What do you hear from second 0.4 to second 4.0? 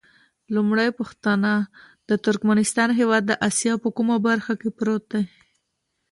لومړۍ پوښتنه: د ترکمنستان هېواد د اسیا په